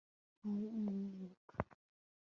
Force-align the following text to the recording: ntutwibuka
ntutwibuka 0.39 1.55